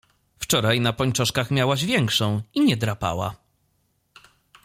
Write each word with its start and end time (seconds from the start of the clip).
Wczoraj 0.39 0.79
na 0.81 0.93
pończoszkach 0.93 1.51
miałaś 1.51 1.83
większą 1.85 2.41
i 2.53 2.61
nie 2.61 2.77
drapała. 2.77 3.35